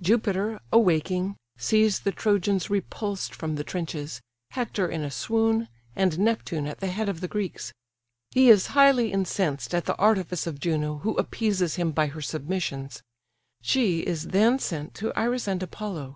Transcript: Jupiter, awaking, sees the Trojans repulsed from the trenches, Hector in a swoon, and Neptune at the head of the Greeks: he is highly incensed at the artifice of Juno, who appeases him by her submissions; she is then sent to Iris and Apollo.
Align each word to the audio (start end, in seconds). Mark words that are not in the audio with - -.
Jupiter, 0.00 0.60
awaking, 0.72 1.34
sees 1.58 1.98
the 1.98 2.12
Trojans 2.12 2.70
repulsed 2.70 3.34
from 3.34 3.56
the 3.56 3.64
trenches, 3.64 4.20
Hector 4.52 4.88
in 4.88 5.02
a 5.02 5.10
swoon, 5.10 5.66
and 5.96 6.20
Neptune 6.20 6.68
at 6.68 6.78
the 6.78 6.86
head 6.86 7.08
of 7.08 7.20
the 7.20 7.26
Greeks: 7.26 7.72
he 8.30 8.48
is 8.48 8.68
highly 8.78 9.10
incensed 9.12 9.74
at 9.74 9.86
the 9.86 9.96
artifice 9.96 10.46
of 10.46 10.60
Juno, 10.60 10.98
who 10.98 11.16
appeases 11.16 11.74
him 11.74 11.90
by 11.90 12.06
her 12.06 12.22
submissions; 12.22 13.02
she 13.60 14.02
is 14.06 14.28
then 14.28 14.60
sent 14.60 14.94
to 14.94 15.12
Iris 15.14 15.48
and 15.48 15.60
Apollo. 15.60 16.14